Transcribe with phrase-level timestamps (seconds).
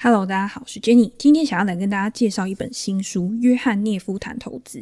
[0.00, 4.78] Hello，大家好，我是 Jenny，今天想要来跟大家介绍一本新书《约翰涅夫谈投资》。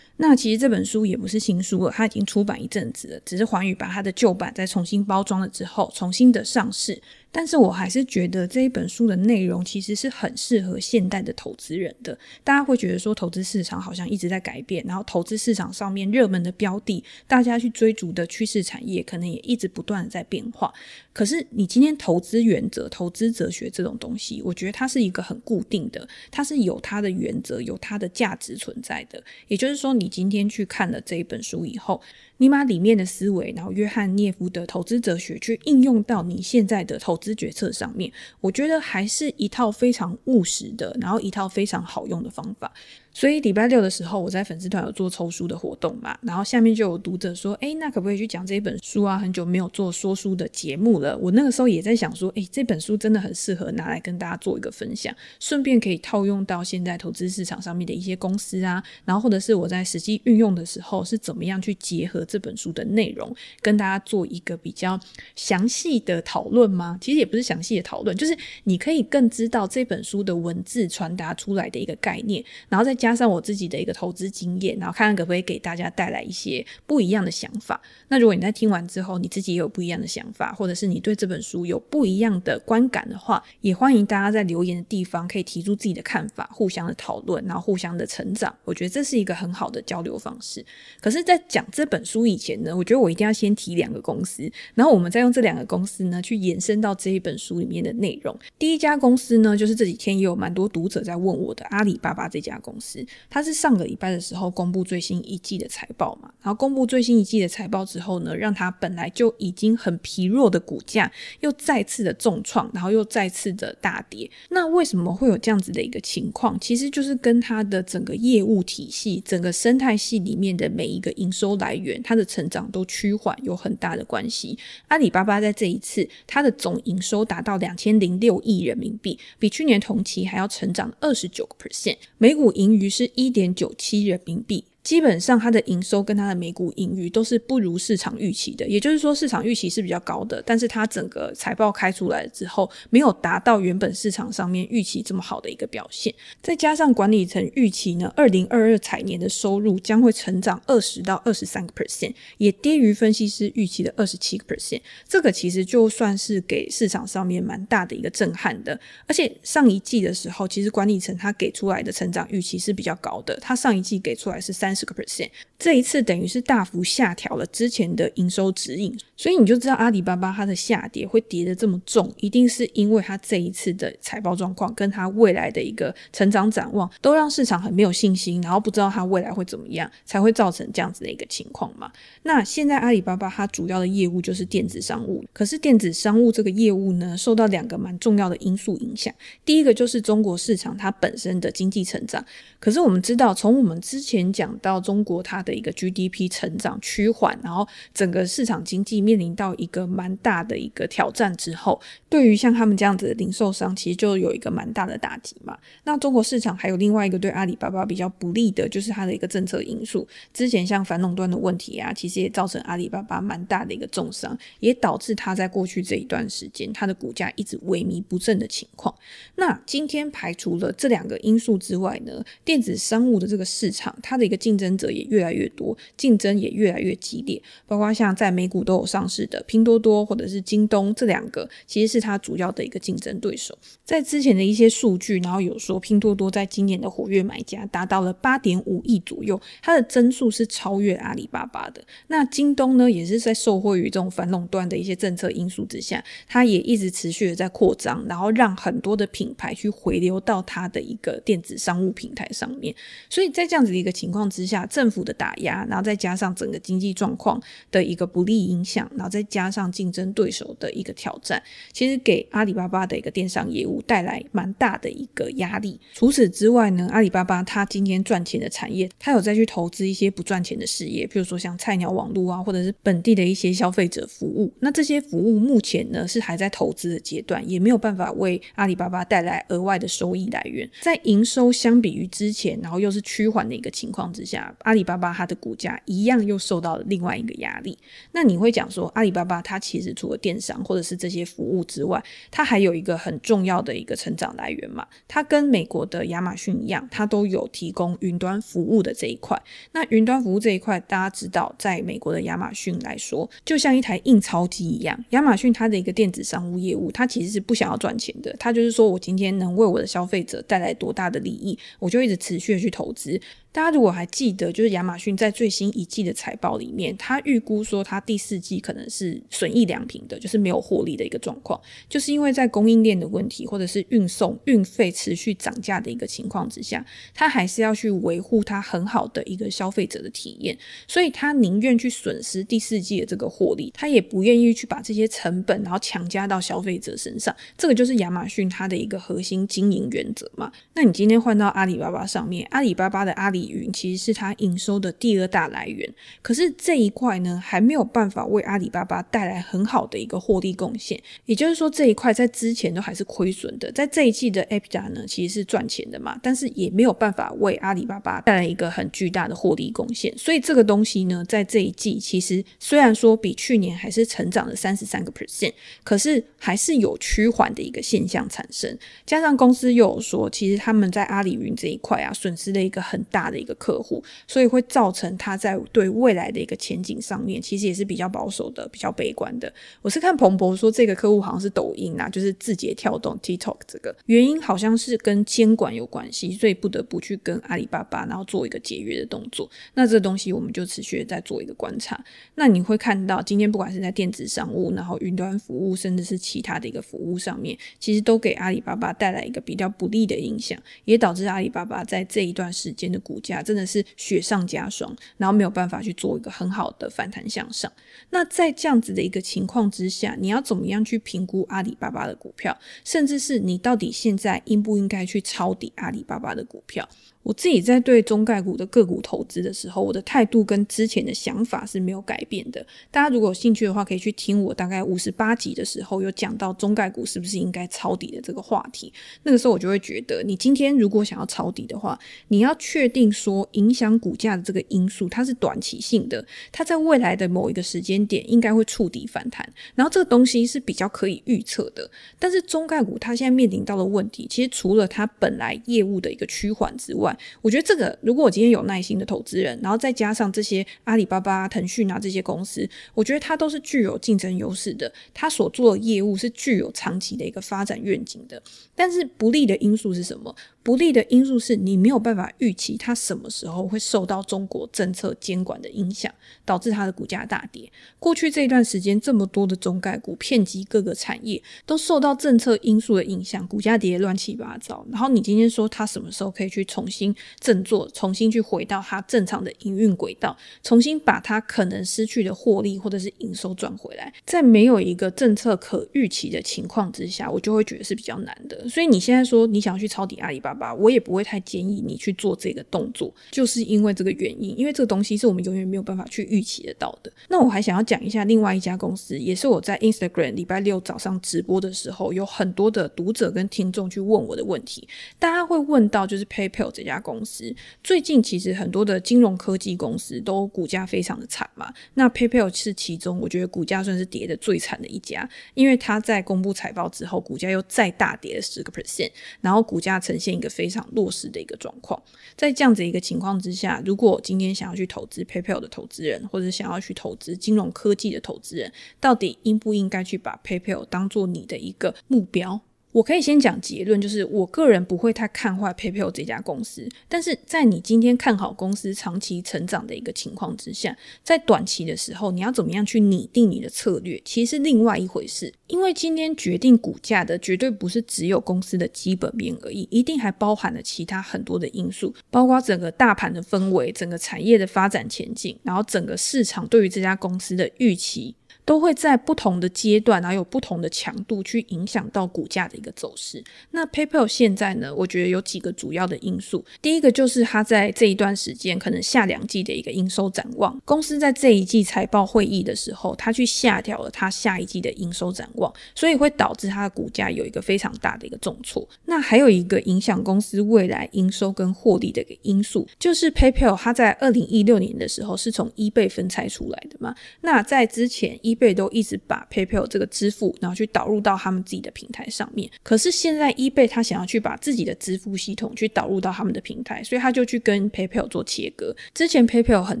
[0.18, 7.00] 那其实这本书也不是新书了，它已经出版一阵子了，只是环宇把它的旧版再重新包装了之后，重新的上市。
[7.36, 12.16] 但是我还是觉得这一本书的内容其实是很适合现代的投资人的。
[12.44, 20.72] 大家会觉得说，投资市场好像一直在改变，然后投资市场上面热门的标的，大家去追逐的趋势产业，可能也一直不断的在变化。
[21.12, 29.20] 可是你今天投资原则、投资哲学这种东西，我觉得它是一个很固定的，它是有它的原则、有它的价值存在的。
[29.48, 32.00] 也就是说，你今天去看了这一本书以后，
[32.38, 42.72] 你把里面的思维，然后约翰涅夫的投资哲学，去应用到你现在的投资决策上面，我觉得还是一套非常务实的，然后一套非常好用的方法。
[43.14, 49.16] 所以礼拜六的时候，我在粉丝团有做抽书的活动嘛，然后下面就有读者说，诶，那可不可以去讲这本书啊？
[49.16, 51.16] 很久没有做说书的节目了。
[51.18, 64.98] 我那个时候也在想说，诶，这本书真的很适合拿来跟大家做一个分享，顺便可以套用到现在投资市场上面的一些公司啊，然后或者是我在实际运用的时候是怎么样去结合这本书的内容，跟大家做一个比较
[65.36, 66.98] 详细的讨论吗？
[67.00, 72.92] 其实也不是详细的讨论，就是你可以更知道这本书的文字传达出来的一个概念，然后再。
[73.04, 77.78] 加上我自己的一个投资经验，然后看看可不可以给大家带来一些不一样的想法。
[78.08, 88.56] 那如果你在听完之后，你自己也有不一样的想法，或者是你对这本书有不一样的观感的话，也欢迎大家在留言的地方可以提出自己的看法，互相的讨论，然后互相的成长。
[88.64, 90.64] 我觉得这是一个很好的交流方式。
[91.02, 98.34] 可是，在讲这本书以前呢，我觉得我一定要先提两个公司，然后我们再用这两个公司呢去延伸到这一本书里面的内容。
[98.58, 102.93] 第一家公司呢，就是这几天也有蛮多读者在问我的阿里巴巴这家公司。
[103.30, 114.30] 它是上个礼拜的时候公布最新一季的财报嘛，然后公布最新一季的财报之后呢，让它本来就已经很疲弱的股价又再次的重创，然后又再次的大跌。
[114.50, 116.58] 那为什么会有这样子的一个情况？
[116.60, 124.58] 其实就是跟它的整个业务体系、整个生态系里面的每一个营收来源，它的成长都趋缓有很大的关系。
[124.88, 134.62] 阿里巴巴在这一次它的总营收达到两千零六亿人民币，比去年同期还要成长二十九个 percent，每股盈余于是一点九七人民币。
[134.84, 146.14] 基本上它的营收跟它的每股盈余都是不如市场预期的，也就是说市场预期是比较高的，但是它整个财报开出来之后，没有达到原本市场上面预期这么好的一个表现。
[146.42, 154.82] 再加上管理层预期呢，二零二二财年的收入将会成长二十到二十三个 percent，也低于分析师预期的二十七个 percent。
[155.08, 158.78] 这个其实就算是给市场上面蛮大的一个震撼的。
[159.06, 164.73] 而且上一季的时候，其实管理层他给出来的成长预期是比较高的，他上一季给出来是三。
[164.74, 181.92] 十个 percent，这一次等于是大幅下调了之前的营收指引，所以你就知道阿里巴巴它的下跌会跌得这么重，一定是因为它这一次的财报状况跟它未来的一个成长展望都让市场很没有信心，然后不知道它未来会怎么样，才会造成这样子的一个情况嘛。
[182.22, 189.14] 那现在阿里巴巴它主要的业务就是电子商务，可是电子商务这个业务呢，受到两个蛮重要的因素影响，
[189.44, 192.24] 第一个就是中国市场它本身的经济成长，
[192.58, 194.54] 可是我们知道从我们之前讲。
[194.64, 205.58] 到中国，它的一个 GDP 成长趋缓，然后整个市场经济面临到一个蛮大的一个挑战之后，对于像他们这样子的零售商，其实就有一个蛮大的打击嘛。
[205.84, 210.08] 那中国市场还有另外一个对阿里巴巴比较不利的，就是它的一个政策因素。
[210.32, 218.94] 之前像反垄断的问题啊，其实也造成阿里巴巴蛮大的一个重伤，也导致它在过去这一段时间，它的股价一直萎靡不振的情况。
[219.34, 227.42] 那今天排除了这两个因素之外呢，电子商务的这个市场，它的一个竞竞争者也越来越多，竞争也越来越激烈。
[227.66, 233.58] 包括像在美股都有上市的拼多多或者是京东这两个，其实是它主要的一个竞争对手。
[233.84, 241.82] 在之前的一些数据，然后有说拼多多在今年的活跃买家达到了八点五亿左右，它的增速是超越阿里巴巴的。
[242.06, 252.72] 那京东呢，也是在受惠于这种反垄断的一些政策因素之下，它也一直持续的在扩张，然后让很多的品牌去回流到它的一个电子商务平台上面。
[253.10, 261.42] 所以在这样子的一个情况之下，政府的打压，然后再加上整个经济状况的一个不利影响，然后再加上竞争对手的一个挑战，
[261.72, 265.80] 其实给阿里巴巴的一个电商业务带来蛮大的一个压力。
[265.92, 274.52] 除此之外呢，阿里巴巴它今天赚钱的产业，它有再去投资一些不赚钱的事业，比如说像菜鸟网络啊，或者是本地的一些消费者服务。
[274.60, 280.68] 那这些服务目前呢是还在投资的阶段，也没有办法为阿里巴巴带来额外的收益来源。
[280.80, 284.33] 在营收相比于之前，然后又是趋缓的一个情况之下。
[284.34, 287.78] 下，阿里巴巴它的股价一样又受到了另外一个压力。
[288.12, 294.86] 那你会讲说，阿里巴巴它其实除了电商或者是这些服务之外，它还有一个很重要的一个成长来源嘛？
[295.06, 299.40] 它跟美国的亚马逊一样，它都有提供云端服务的这一块。
[299.72, 304.98] 那云端服务这一块，大家知道，在美国的亚马逊来说，就像一台印钞机一样。
[305.10, 313.20] 亚马逊它的一个电子商务业务，它其实是不想要赚钱的，它就是说我今天能为我的消费者带来多大的利益，我就一直持续的去投资。
[313.54, 326.84] 大家如果还记得，就是亚马逊在最新一季的财报里面，他预估说他第四季可能是损益两平的，就是没有获利的一个状况，就是因为在供应链的问题，或者是运送运费持续涨价的一个情况之下，
[327.14, 330.58] 他还是要去维护他很好的一个消费者的体验，
[330.88, 340.50] 所以他宁愿去损失第四季的这个获利，他也不愿意去把这些成本然后强加到消费者身上，这个就是亚马逊它的一个核心经营原则嘛。
[340.74, 345.88] 那你今天换到阿里巴巴上面，阿里巴巴的阿里云其实是它营收的第二大来源，
[346.22, 351.00] 可是这一块呢，还没有办法为阿里巴巴带来很好的一个获利贡献。
[351.26, 360.16] 也就是说，这一块在之前都还是亏损的，在这一季的 EBITDA 呢，其实是赚钱的嘛，但是也没有办法为阿里巴巴带来一个很巨大的获利贡献。
[360.16, 365.52] 所以这个东西呢，在这一季其实虽然说比去年还是成长了三十三个 percent，
[365.82, 368.76] 可是还是有趋缓的一个现象产生。
[369.06, 379.52] 加上公司又有说，其实他们在阿里云这一块啊，损失了一个很大的的一个客户，所以会造成他在对未来的一个前景上面，其实也是比较保守的，比较悲观的。
[379.82, 389.50] 我是看彭博说，这个客户好像是抖音啊，就是字节跳动 TikTok 这个原因，好像是跟监管有关系，所以不得不去跟阿里巴巴，然后做一个解约的动作。
[389.74, 392.02] 那这个东西我们就持续在做一个观察。
[392.36, 407.72] 那你会看到，今天不管是在电子商务，然后云端服务，甚至是其他的一个服务上面，其实都给阿里巴巴带来一个比较不利的影响，也导致阿里巴巴在这一段时间的股价真的是雪上加霜，然后没有办法去做一个很好的反弹向上。
[408.10, 416.86] 那在这样子的一个情况之下，你要怎么样去评估阿里巴巴的股票，甚至是你到底现在应不应该去抄底阿里巴巴的股票？
[417.24, 422.64] 我自己在对中概股的个股投资的时候，我的态度跟之前的想法是没有改变的。
[422.90, 428.92] 大家如果有兴趣的话，可以去听我大概五十八集的时候，有讲到中概股是不是应该抄底的这个话题。
[429.24, 431.98] 那个时候我就会觉得，你今天如果想要抄底的话，
[432.28, 441.90] 你要确定说影响股价的这个因素它是短期性的，它在未来的某一个时间点应该会触底反弹，然后这个东西是比较可以预测的。
[442.18, 458.42] 但是中概股它现在面临到的问题，其实除了它本来业务的一个趋缓之外，我觉得这个，如果我今天有耐心的投资人，然后再加上这些阿里巴巴、腾讯啊这些公司，我觉得它都是具有竞争优势的，它所做的业务是具有长期的一个发展愿景的。
[458.74, 460.34] 但是不利的因素是什么？
[460.64, 466.12] 不利的因素是你没有办法预期它什么时候会受到中国政策监管的影响，
[466.44, 467.70] 导致它的股价大跌。
[468.00, 474.84] 过去这一段时间，这么多的中概股遍及各个产业，都受到政策因素的影响，股价跌得乱七八糟。
[474.90, 488.66] 然后你今天说它什么时候可以去重新振作，重新去回到它正常的营运轨道，重新把它可能失去的获利或者是营收赚回来，在没有一个政策可预期的情况之下，我就会觉得是比较难的。
[488.68, 497.12] 所以你现在说你想要去抄底阿里巴巴，吧我也不会太建议你去做这个动作，就是因为这个原因，因为这个东西是我们永远没有办法去预期得到的。
[497.28, 504.86] 那我还想要讲一下另外一家公司，也是我在 Instagram 礼拜六早上直播的时候，有很多的读者跟听众去问我的问题，
[505.18, 507.54] 大家会问到就是 PayPal 这家公司。
[507.82, 522.02] 最近其实很多的金融科技公司都股价非常的惨嘛，那 PayPal 是其中我觉得股价算是跌的最惨的一家，因为它在公布财报之后，股价又再大跌了十个 percent，然后股价呈现非常弱势的一个状况。
[522.36, 532.60] 在这样子一个情况之下，如果今天想要去投资 PayPal 的投资人，或者想要去投资金融科技的投资人，到底应不应该去把 PayPal 当做你的一个目标？
[532.94, 545.52] 我可以先讲结论，就是我个人不会太看坏 PayPal 这家公司，但是在你今天看好公司长期成长的一个情况之下，在短期的时候，你要怎么样去拟定你的策略，其实是另外一回事。
[545.66, 558.36] 因为今天决定股价的绝对不是只有公司的基本面而已，一定还包含了其他很多的因素，包括整个大盘的氛围、整个产业的发展前景，然后整个市场对于这家公司的预期。
[558.64, 563.42] 都会在不同的阶段，然后有不同的强度去影响到股价的一个走势。
[563.70, 566.64] 那 PayPal 现在呢，我觉得有几个主要的因素。
[566.80, 578.88] 第一个就是它在这一段时间可能下两季的一个营收展望，公司在这一季财报会议的时候，它去下调了它下一季的营收展望，所以会导致它的股价有一个非常大的一个重挫。
[579.04, 587.14] 那还有一个影响公司未来营收跟获利的一个因素，就是 PayPal 它在二零一六年的时候是从 eBay 分拆出来的嘛。
[587.42, 592.70] 那在之前一 eBay 都一直把 PayPal 这个支付，然后去导入到他们自己的平台上面。
[592.82, 598.94] 可是现在 eBay 他想要去把自己的支付系统去导入到他们的平台，所以他就去跟 PayPal 做切割。
[599.12, 600.00] 之前 PayPal 很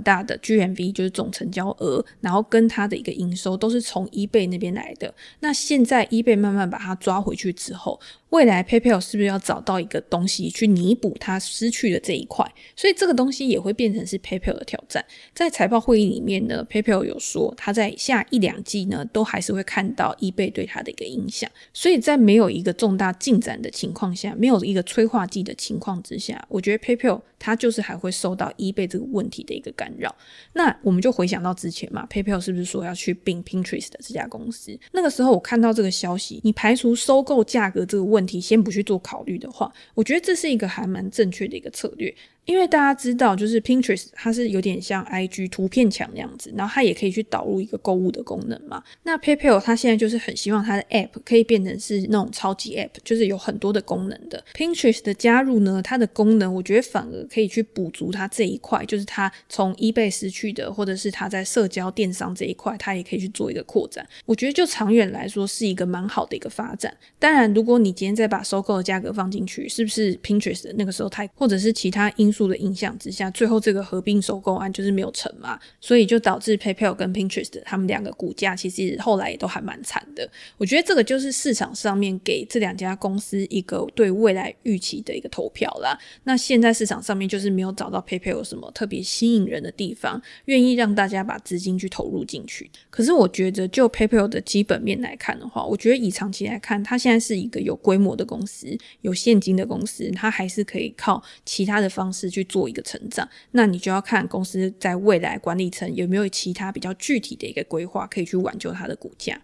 [0.02, 5.12] 大的 GMV 就是总成交额，然后跟他的一个营收都是从 eBay 那边来的。
[5.40, 7.98] 那现在 eBay 慢慢把它抓回去之后，
[8.34, 12.44] 未来 PayPal 是不是要找到一个东西去弥补它失去的这一块？
[12.74, 15.04] 所以这个东西也会变成是 PayPal 的挑战。
[15.32, 21.48] 在财报会议里面呢，PayPal 有说他在下一两季呢都还是会看到 eBay 对它的一个影响。
[21.72, 30.12] 所以在没有一个重大进展的情况下，没有一个催化剂的情况之下，我觉得 PayPal 它就是还会受到 eBay 这个问题的一个干扰。
[30.54, 34.76] 那我们就回想到之前嘛，PayPal 是不是说要去并 Pinterest 的这家公司？
[34.90, 38.23] 那个时候我看到这个消息，你排除收购价格这个问。
[38.26, 42.14] 题先不去做考虑的话，我觉得这是一个还蛮正确的一个策略。
[42.46, 48.82] 因为大家知道，就是 Pinterest 它是有点像 IG 图片墙那样子，然后它也可以去导入一个购物的功能嘛。
[49.02, 54.44] 那 PayPal 它现在就是很希望它的 App 可以变成是那种超级 App，就是有很多的功能的。
[54.54, 64.06] Pinterest 的加入呢，它的功能我觉得反而可以去补足它这一块，就是它从 eBay 失去的，或者是它在社交电商这一块，它也可以去做一个扩展。
[64.26, 66.94] 我觉得就长远来说是一个蛮好的一个发展。
[67.18, 80.28] 当然，如果你今天再把收购的价格放进去，是不是 Pinterest 那个时候太，或者是其他因素的影响之下，最后这个合并收购案就是没有成嘛，所以就导致 PayPal 跟 Pinterest 他们两个股价其实后来也都还蛮惨的。
[80.58, 85.96] 我觉得这个就是市场上面给这两家公司一个对未来预期的一个投票啦。
[86.24, 92.68] 那现在市场上面就是没有找到 PayPal 有什么特别吸引人的地方，愿意让大家把资金去投入进去。
[92.90, 102.64] 可是我觉得就 PayPal 的基本面来看的话，我觉得以长期来看，它现在是一个有规模的公司，有现金的公司，它还是可以靠其他的方式去做。
[102.64, 109.38] 一个成长，那你就要看公司在未来管理层有没有其他比较具体的一个规划，可以去挽救它的股价。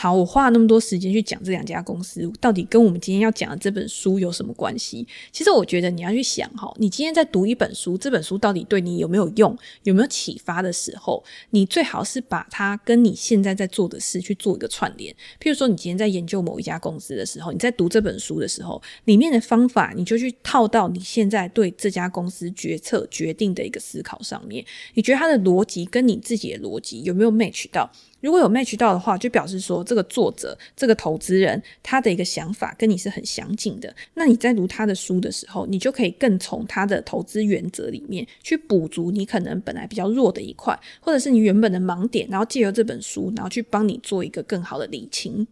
[0.00, 5.06] 好，我花了那么多时间去讲这两家公司，到底跟我们今天要讲的这本书有什么关系？
[5.30, 15.14] 其实我觉得你要去想哈，你今天在读一本书，这本书到底对你有没有用，有没有启发的时候，你最好是把它跟你现在在做的事去做一个串联。
[15.38, 24.64] 譬如说，你今天在研究某一家公司的时候，你在读这本书的时候，里面的方法你就去套到你现在对这家公司决策决定的一个思考上面，
[24.94, 27.92] 你觉得它的逻辑跟你自己的逻辑有没有 match 到？
[28.20, 33.94] 如果有 match 到的话，就表示说这个作者、这个投资人他的一个想法跟你是很相近的。
[34.14, 45.46] 那你在读他的书的时候，你就可以更从他的投资原则里面去补足你可能本来比较弱的一块，或者是你原本的盲点，然后借由这本书，然后去帮你做一个更好的理清。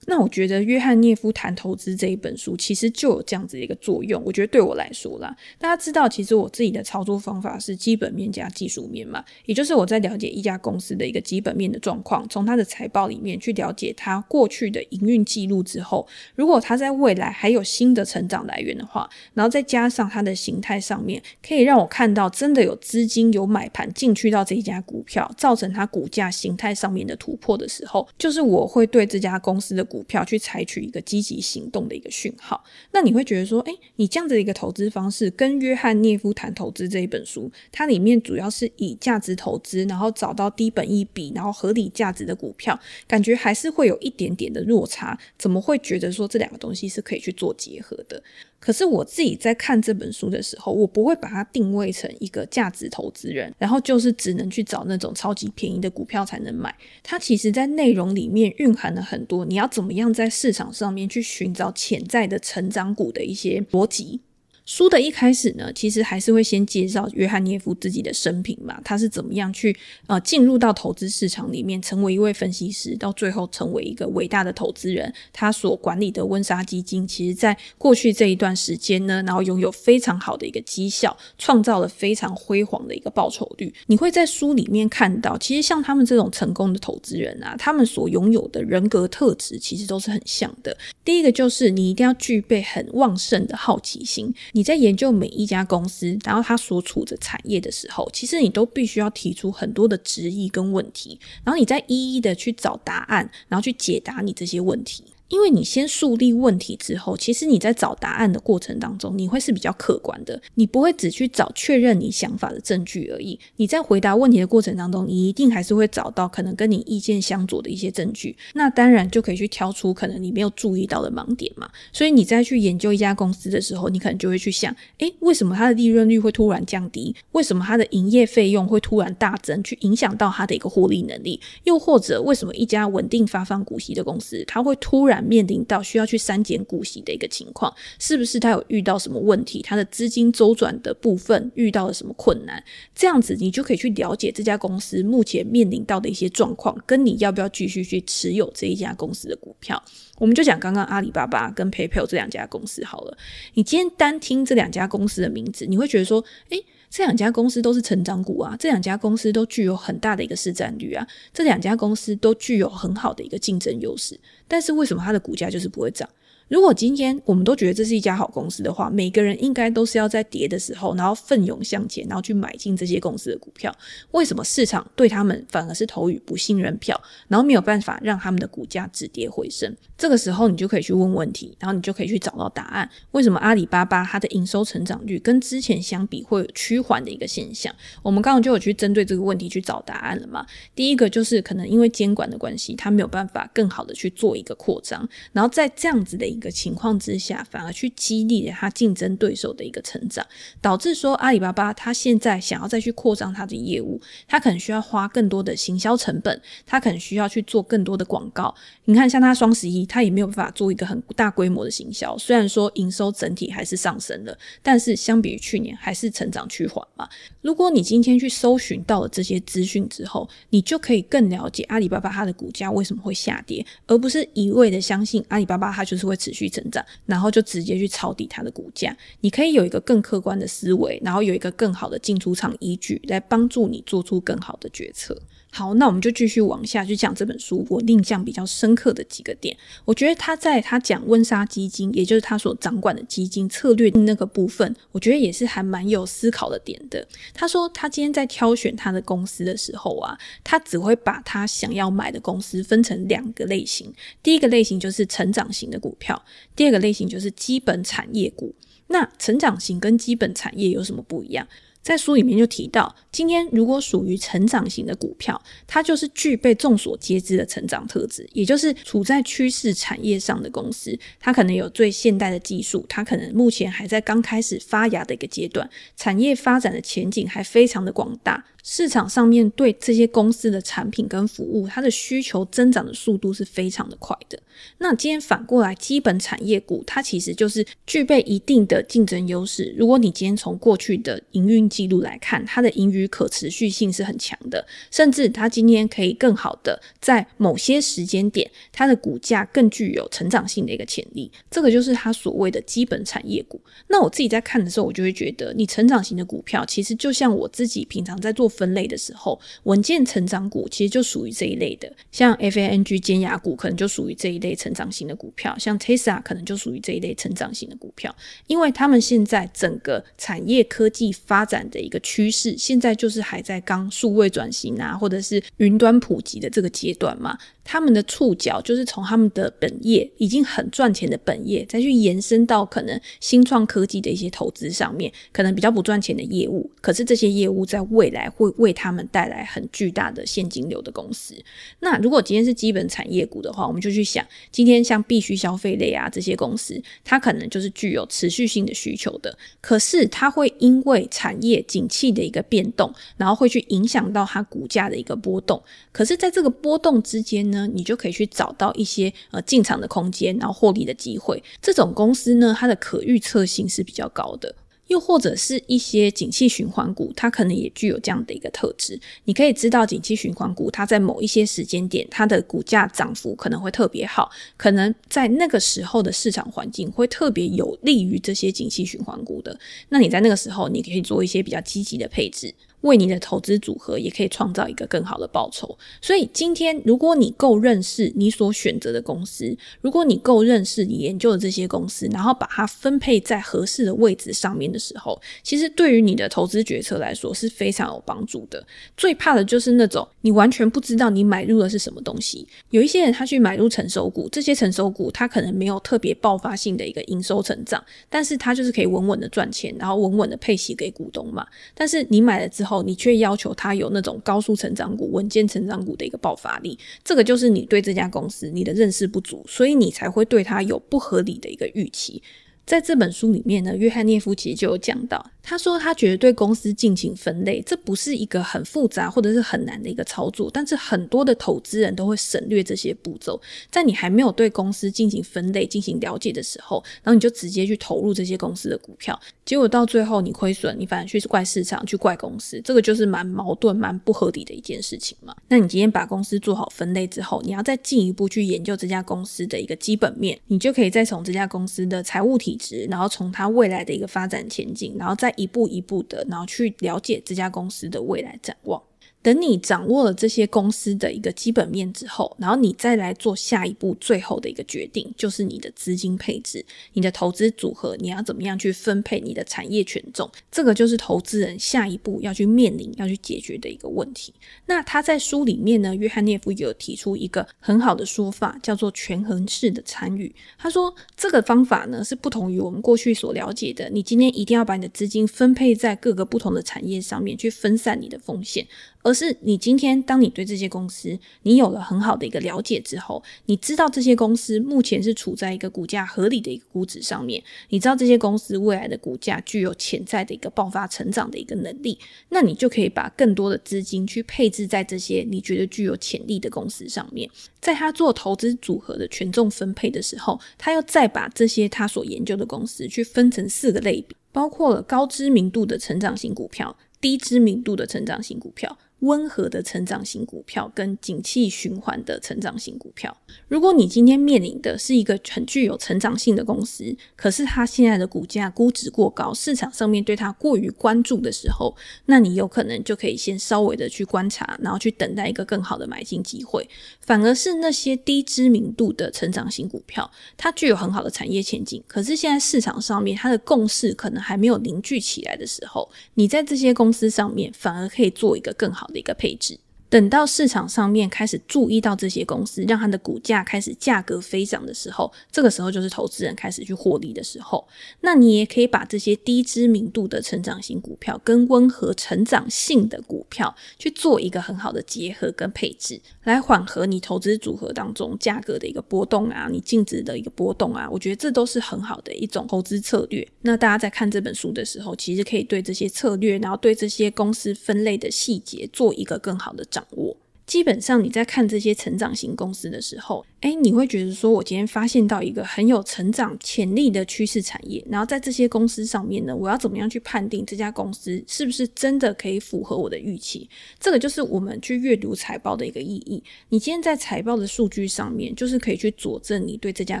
[0.06, 4.22] 那我觉得约翰涅夫谈投资这一本书其实就有这样子的一个作用。
[4.24, 29.82] 我觉得对我来说啦，大家知道，其实我自己的操作方法是基本面加技术面嘛，也就是我在了解一家公司的一个基本面的状况，从它的财报里面去了解它过去的营运记录之后，如果它在未来还有新的成长来源的话，然后再加上它的形态上面，可以让我看到真的有资金有买盘进去到这一家股票，造成它股价形态上面的突破的时候，就是我会对这家公司的。
[29.94, 45.16] 股票去采取一个积极行动的一个讯号，那你会觉得说，哎，你这样子的一个投资方式，跟约翰涅夫谈投资这一本书，它里面主要是以价值投资，然后找到低本一比，然后合理价值的股票，感觉还是会有一点点的落差。
[45.38, 48.20] 怎么会觉得说这两个东西是可以去做结合的？
[48.64, 56.74] 可是我自己在看这本书的时候，我不会把它定位成一个价值投资人，然后就是只能去找那种超级便宜的股票才能买。
[57.02, 64.22] 它其实，在内容里面蕴含了很多，你要怎么样在市场上面去寻找潜在的成长股的一些逻辑。
[64.66, 75.12] 书的一开始呢，其实还是会先介绍约翰涅夫自己的生平嘛，他是怎么样去呃进入到投资市场里面，成为一位分析师，到最后成为一个伟大的投资人。
[75.34, 83.72] 他所管理的温莎基金，其实在过去这一段时间呢，然后拥有非常好的一个绩效，创造了非常辉煌的一个报酬率。
[83.86, 90.74] 你会在书里面看到，其实像他们这种成功的投资人啊，他们所拥有的人格特质其实都是很像的。
[91.04, 94.32] 第一个就是你一定要具备很旺盛的好奇心。
[94.56, 105.02] 你在研究每一家公司，然后它所处的产业的时候，其实你都必须要提出很多的质疑跟问题，然后你再一一的去找答案，然后去解答你这些问题。
[105.34, 113.36] 因为你先树立问题之后，其实你在找答案的过程当中，你会是比较客观的，你不会只去找确认你想法的证据而已。
[113.56, 118.36] 你在回答问题的过程当中，你一定还是会找到可能跟你意见相左的一些证据。
[118.52, 121.68] 那当然就可以去挑出可能你没有注意到的盲点嘛。
[121.92, 127.12] 所以你再去研究一家公司的时候，你可能就会去想：诶，为什么它的利润率会突然降低？
[127.32, 131.40] 为什么它的营业费用会突然大增，去影响到它的一个获利能力？
[131.64, 139.62] 又或者为什么一家稳定发放股息的公司，它会突然面临到需要去删减股息的一个情况，是不是他有遇到什么问题？
[139.62, 142.62] 他的资金周转的部分遇到了什么困难？
[142.94, 149.82] 这样子你就可以去了解这家公司目前面临到的一些状况，跟你要不要继续去持有这一家公司的股票。
[150.18, 153.18] 我们就讲刚刚阿里巴巴跟 PayPal 这两家公司好了。
[153.54, 156.64] 你今天单听这两家公司的名字，你会觉得说，诶，
[156.96, 164.16] 这两家公司都是成长股啊，这两家公司都具有很大的一个市占率啊，这两家公司都具有很好的一个竞争优势。
[164.46, 166.08] 但是为什么它的股价就是不会涨？
[166.48, 173.74] 如果今天我们都觉得这是一家好公司的话，每个人应该都是要在跌的时候，然后奋勇向前，然后去买进这些公司的股票。
[174.10, 179.74] 为什么市场对他们反而是投予不信任票，然后没有办法让他们的股价止跌回升？
[179.96, 182.88] 这个时候你就可以去问问题，然后你就可以去找到答案。
[183.12, 187.74] 为什么阿里巴巴它的营收成长率跟之前相比会有趋缓的一个现象？
[188.02, 190.44] 我们刚刚就有去针对这个问题去找答案了嘛？
[190.74, 200.26] 第一个就是可能因为监管的关系，它没有办法更好的去做一个扩张，然后在这样子的一个情况之下，反而去激励了他竞争对手的一个成长，
[200.60, 208.54] 导致说阿里巴巴他现在想要再去扩张他的业务，他可能需要花更多的行销成本，他可能需要去做更多的广告。
[208.86, 217.08] 你看，像他双十一，他也没有办法做一个很大规模的行销，虽然说营收整体还是上升了，但是相比于去年还是成长趋缓嘛。
[217.40, 226.82] 如果你今天去搜寻到了这些资讯之后，你就可以更了解阿里巴巴它的股价为什么会下跌，而不是一味的相信阿里巴巴它就是会持续成长。
[227.06, 235.20] 然后就直接去抄底它的股价，你可以有一个更客观的思维，然后有一个更好的进出场依据，来帮助你做出更好的决策。
[235.56, 237.64] 好，那我们就继续往下去讲这本书。
[237.70, 247.06] 我印象比较深刻的几个点，我觉得他在他讲温莎基金，也就是他所掌管的基金策略那个部分，我觉得也是还蛮有思考的点的。
[247.32, 253.94] 他说他今天在挑选他的公司的时候啊，他只会把他想要买的公司分成两个类型。
[254.24, 256.20] 第一个类型就是成长型的股票，
[256.56, 258.52] 第二个类型就是基本产业股。
[258.88, 261.46] 那成长型跟基本产业有什么不一样？
[261.84, 278.42] 在书里面就提到，今天如果属于成长型的股票，它就是具备众所皆知的成长特质，也就是处在趋势产业上的公司，它可能有最现代的技术，它可能目前还在刚开始发芽的一个阶段，产业发展的前景还非常的广大。
[278.66, 284.40] 市场上面对这些公司的产品跟服务，它的需求增长的速度是非常的快的。
[284.78, 289.74] 那今天反过来，基本产业股它其实就是具备一定的竞争优势。
[289.76, 301.30] 如果你今天从过去的营运记录来看，它的盈余可持续性是很强的，甚至它今天可以更好的在某些时间点，它的股价更具有成长性的一个潜力。
[301.50, 303.60] 这个就是它所谓的基本产业股。
[303.88, 308.50] 那我自己在看的时候，我就会觉得，你成长型的股票，其实就像我自己平常在做。
[308.56, 318.14] 分类的时候，稳健成长股其实就属于这一类的，像 FANG 尖牙股可能就属于这一类成长型的股票，像 Tesla 可能就属于这一类成长型的股票，
[318.46, 327.38] 因为他们现在整个产业科技发展的一个趋势，现在就是还在刚数位转型啊，或者是云端普及的这个阶段嘛。
[327.66, 336.70] 他们的触角就是从他们的本业已经很赚钱的本业，再去延伸到可能新创科技的一些投资上面，可能比较不赚钱的业务。
[336.82, 341.34] 可是这些业务在未来会会为他们带来很巨大的现金流的公司。
[341.80, 349.36] 那如果今天是基本产业股的话，我们就去想，今天像必需消费类啊这些公司，它可能就是具有持续性的需求的。
[349.60, 355.62] 可是它会因为产业景气的一个变动，然后会去影响到它股价的一个波动。
[355.92, 361.42] 可是在这个波动之间，呢，你就可以去找到一些呃进场的空间，然后获利的机会。
[361.62, 364.54] 这种公司呢，它的可预测性是比较高的。
[364.88, 368.98] 又或者是一些景气循环股，它可能也具有这样的一个特质。
[369.24, 379.58] 你可以知道，景气循环股它在某一些时间点，它的股价涨幅可能会特别好，可能在那个时候的市场环境会特别有利于这些景气循环股的。
[379.88, 382.54] 那你在那个时候，你可以做一些比较积极的配置。
[382.84, 385.76] 为你的投资组合也可以创造一个更好的报酬。
[386.00, 398.64] 所以今天，如果你够认识你所选择的公司，如果你够认识你研究的这些公司，然后把它分配在合适的位置上面的时候，其实对于你的投资决策来说是非常有帮助的。
[398.96, 402.46] 最怕的就是那种你完全不知道你买入的是什么东西。
[402.70, 411.46] 有一些人他去买入成熟股，这些成熟股他可能没有特别爆发性的一个营收成长，但是他就是可以稳稳的赚钱，然后稳稳的配息给股东嘛。
[411.74, 422.22] 但是你买了之后，你却要求他有那种高速成长股、稳健成长股的一个爆发力，这个就是你对这家公司你的认识不足，所以你才会对他有不合理的一个预期。
[422.66, 425.30] 在这本书里面呢，约翰涅夫其实就有讲到。
[425.46, 433.38] 他说，他觉得对公司进行分类，这不是一个很复杂或者是很难的一个操作，但是很多的投资人都会省略这些步骤。
[433.70, 445.36] 在你还没有对公司进行分类、进行了解的时候，然后你就直接去投入这些公司的股票，结果到最后你亏损，你反而去怪市场、去怪公司，这个就是蛮矛盾、蛮不合理的一件事情嘛。
[445.48, 458.82] 那你今天把公司做好分类之后，你要再进一步去研究这家公司的一个基本面，你就可以再从这家公司的财务体质，然后从它未来的一个发展前景，然后再一步一步的，然后去了解这家公司的未来展望。
[459.24, 474.34] 等你掌握了这些公司的一个基本面之后，然后你再来做下一步最后的一个决定，就是你的资金配置、你的投资组合，你要怎么样去分配你的产业权重，这个就是投资人下一步要去面临、要去解决的一个问题。
[474.66, 480.30] 那他在书里面呢，约翰涅夫有提出一个很好的说法，叫做权衡式的参与。
[480.58, 488.66] 他说这个方法呢是不同于我们过去所了解的，你今天一定要把你的资金分配在各个不同的产业上面去分散你的风险。
[489.02, 501.98] 而是你今天，当你对这些公司你有了很好的一个了解之后，你知道这些公司目前是处在一个股价合理的一个估值上面，你知道这些公司未来的股价具有潜在的一个爆发成长的一个能力，
[502.30, 507.30] 那你就可以把更多的资金去配置在这些你觉得具有潜力的公司上面。
[507.60, 518.76] 在他做投资组合的权重分配的时候，他要再把这些他所研究的公司去分成四个类别，包括了高知名度的成长型股票、低知名度的成长型股票。
[519.04, 523.16] 温和的成长型股票跟景气循环的成长型股票。
[523.48, 531.74] 如果你今天面临的是一个很具有成长性的公司，可是它现在的股价估值过高，市场上面对它过于关注的时候，
[532.06, 536.68] 那你有可能就可以先稍微的去观察，然后去等待一个更好的买进机会。
[537.00, 549.58] 反而是那些低知名度的成长型股票，它具有很好的产业前景，可是现在市场上面它的共识可能还没有凝聚起来的时候，你在这些公司上面反而可以做一个更好的的一个配置。
[549.94, 557.64] 等到市场上面开始注意到这些公司，让它的股价开始价格飞涨的时候，这个时候就是投资人开始去获利的时候。
[558.00, 570.88] 那你也可以把这些低知名度的成长型股票跟温和成长性的股票去做一个很好的结合跟配置，来缓和你投资组合当中价格的一个波动啊，你净值的一个波动啊。
[570.90, 573.24] 我觉得这都是很好的一种投资策略。
[573.42, 580.16] 那大家在看这本书的时候，其实可以对这些策略，然后对这些公司分类的细节做一个更好的掌我。
[580.46, 593.46] 基本上你在看这些成长型公司的时候，诶，你会觉得说，我今天发现到一个很有成长潜力的趋势产业，然后在这些公司上面呢，我要怎么样去判定这家公司是不是真的可以符合我的预期？
[593.78, 596.24] 这个就是我们去阅读财报的一个意义。
[596.48, 600.00] 你今天在财报的数据上面，就是可以去佐证你对这家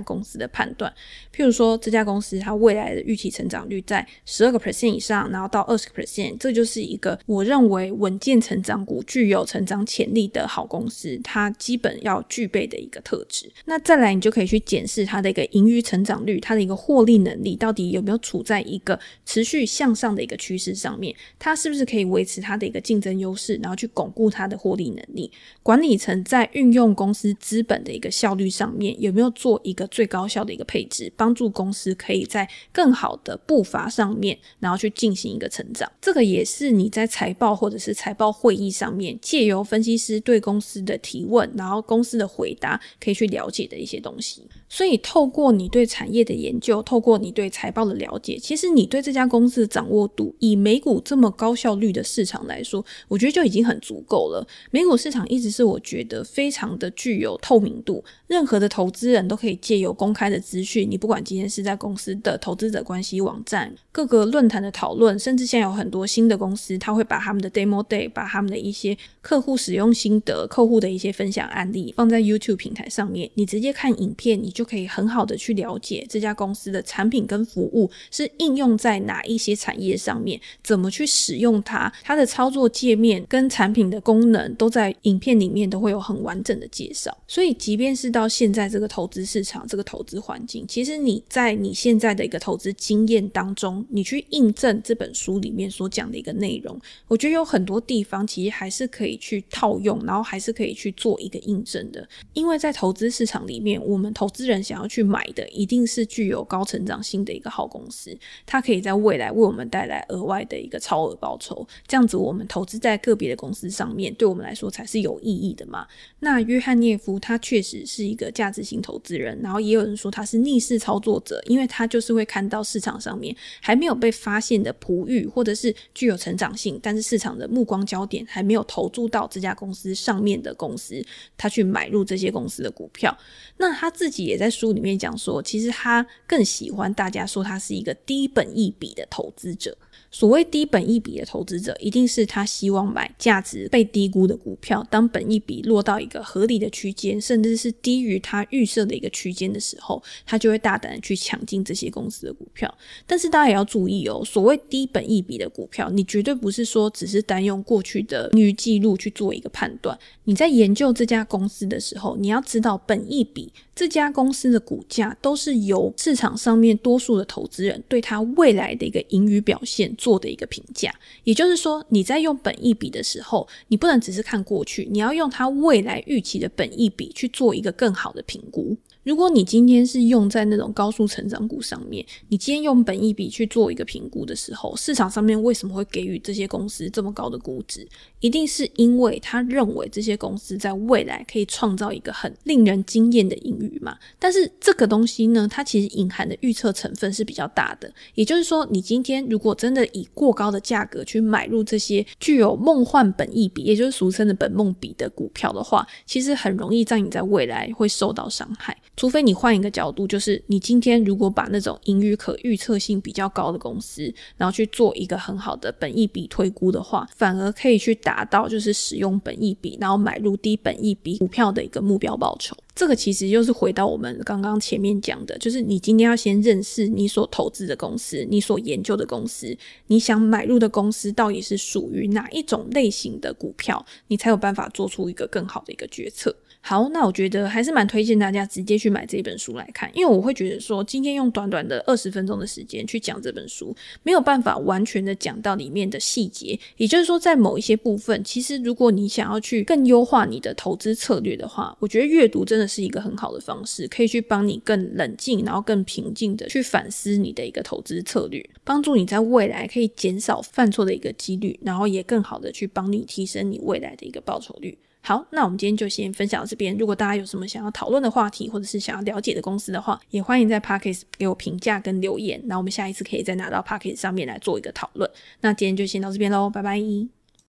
[0.00, 0.90] 公司的判断。
[1.30, 13.33] 譬如说，这家公司它未来的预期成长率在十二个 percent 以上，然后到二十个 percent，这就是一个我认为稳健成长股，具有成长潜力的好公司，它基本要具备的一个特质。
[13.64, 21.14] 那再来，你就可以去检视它的一个盈余成长率，它的一个获利能力到底有没有处在一个持续向上的一个趋势上面？
[21.38, 25.30] 它是不是可以维持它的一个竞争优势，然后去巩固它的获利能力？
[25.62, 35.90] 管理层在运用公司资本的一个效率上面，有没有做一个最高效的一个配置，帮助公司可以在更好的步伐上面，然后去进行一个成长？
[36.00, 44.42] 这个也是你在财报或者是财报会议上面，借由分析师对公司的提问，然后公司的回答，可以去了解的一些东西。
[44.68, 54.46] 所以，透过你对产业的研究，透过你对财报的了解，其实你对这家公司的掌握度，以美股这么高效率的市场来说，我觉得就已经很足够了。
[54.70, 72.94] 美股市场一直是我觉得非常的具有透明度，任何的投资人都可以借由公开的资讯，你不管今天是在公司的投资者关系网站、各个论坛的讨论，甚至现在有很多新的公司，他会把他们的 demo day，把他们的一些客户使用心得、客户的一些分享案例放在 YouTube 平台上。
[73.04, 87.14] 上面，你直接看影片，你就可以很好的去了解这家公司的产品跟服务是应用在哪一些产业上面，怎么去使用它，它的操作界面跟产品的功能都在影片里面都会有很完整的介绍。
[87.28, 102.08] 所以，即便是到到现在这个投资市场、这个投资环境，其实你在你现在的一个投资经验当中，你去印证这本书里面所讲的一个内容，我觉得有很多地方其实还是可以去套用，然后还是可以去做一个印证的。
[102.32, 111.66] 因为在投资市场里面，我们投资人想要去买的，一定是具有高成长性的一个好公司，它可以在未来为我们带来额外的一个超额报酬。
[111.86, 115.86] 这样子，我们投资在个别的公司上面，对我们来说才是有意义的嘛。
[116.20, 131.04] 那约翰涅夫他确实是一个价值型投资人，然后也有人说他是逆势操作者，因为他就是会看到市场上面还没有被发现的璞玉，或者是具有成长性，但是市场的目光焦点还没有投注到这家公司上面的公司，
[131.36, 133.16] 他去买入这些公司的股票。
[133.56, 139.76] 那他自己也在书里面讲说，其实他更喜欢大家说他是一个低本一笔的投资者。
[140.14, 144.86] 所谓低本一比的投资者，一定是他希望买价值被低估的股票。
[144.88, 152.72] 当本一比落到一个合理的区间，甚至是低于他预设的一个区间的时候，他就会大胆的去抢进这些公司的股票。
[153.08, 159.98] 但是大家也要注意哦，所谓低本一比的股票，你绝对不是说只是单用过去的盈余记录去做一个判断。
[160.22, 163.52] 你在研究这家公司的时候，你要知道本一比。
[163.74, 170.94] 这家公司的股价都是由市场上面多数的投资人对它未来的一个盈余表现做的一个评价。
[171.24, 178.76] 也就是说，你在用本益比的时候，你不能只是看过去，你要用它未来预期的本益比去做一个更好的评估。
[179.02, 187.86] 如果你今天是用在那种高速成长股上面，你今天用本益比去做一个评估的时候，市场上面为什么会给予这些公司这么高的估值？
[188.24, 193.98] 一定是因为他认为这些公司在未来可以创造一个很令人惊艳的盈余嘛。
[194.18, 197.92] 但是这个东西呢，它其实隐含的预测成分是比较大的。
[198.14, 208.74] 也就是说，你今天如果真的以过高的价格去买入这些具有梦幻本益比，也就是俗称的本梦比的股票的话，其实很容易让你在未来会受到伤害。
[208.96, 222.56] 除非你换一个角度，就是你今天如果把那种盈余可预测性比较高的公司，然后去做一个很好的本益比推估的话，反而可以去打达到就是使用本益比，然后买入低本益比股票的一个目标报酬。
[222.72, 229.56] 这个其实就是回到我们刚刚前面讲的，就是你今天要先认识你所投资的公司，你所研究的公司，
[229.88, 236.34] 你想买入的公司到底是属于哪一种类型的股票，你才有办法做出一个更好的一个决策。
[236.66, 246.58] 好，那我觉得还是蛮推荐大家直接去买这本书来看，因为我会觉得说，今天用短短的二十分钟的时间去讲这本书，没有办法完全的讲到里面的细节。
[246.78, 264.78] 也就是说，在某一些部分，其实如果你想要去更优化你的投资策略的话，我觉得阅读真的是一个很好的方式，可以去帮你更冷静，然后更平静的去反思你的一个投资策略，帮助你在未来可以减少犯错的一个几率，然后也更好的去帮你提升你未来的一个报酬率。
[265.06, 266.74] 好，那我们今天就先分享到这边。
[266.78, 272.40] 如果大家有什么想要讨论的话题，或者是想要了解的公司的话，也欢迎在 package 给我评价跟留言。
[272.46, 275.08] 那我们下一次可以再拿到 package 上面来做一个讨论。
[275.42, 276.80] 那今天就先到这边喽，拜拜。